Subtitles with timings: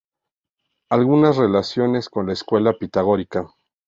[0.89, 3.45] Algunos la relacionan con la escuela pitagórica.